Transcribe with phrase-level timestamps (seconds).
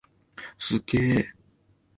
[0.57, 1.27] すっげー！